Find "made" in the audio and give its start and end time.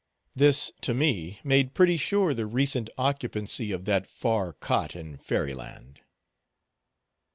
1.43-1.75